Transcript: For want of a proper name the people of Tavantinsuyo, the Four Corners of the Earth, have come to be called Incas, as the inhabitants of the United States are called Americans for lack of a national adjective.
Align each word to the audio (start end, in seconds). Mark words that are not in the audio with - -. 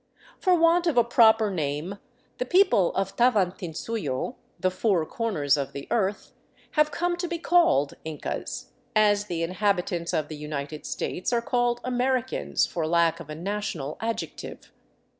For 0.39 0.55
want 0.55 0.87
of 0.87 0.97
a 0.97 1.03
proper 1.03 1.51
name 1.51 1.99
the 2.39 2.45
people 2.47 2.91
of 2.95 3.15
Tavantinsuyo, 3.15 4.33
the 4.59 4.71
Four 4.71 5.05
Corners 5.05 5.57
of 5.57 5.73
the 5.73 5.87
Earth, 5.91 6.33
have 6.71 6.89
come 6.89 7.15
to 7.17 7.27
be 7.27 7.37
called 7.37 7.93
Incas, 8.03 8.71
as 8.95 9.25
the 9.25 9.43
inhabitants 9.43 10.11
of 10.11 10.27
the 10.27 10.35
United 10.35 10.87
States 10.87 11.31
are 11.31 11.39
called 11.39 11.81
Americans 11.83 12.65
for 12.65 12.87
lack 12.87 13.19
of 13.19 13.29
a 13.29 13.35
national 13.35 13.97
adjective. 14.01 14.71